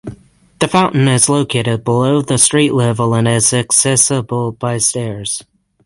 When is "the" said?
0.59-0.67, 2.23-2.39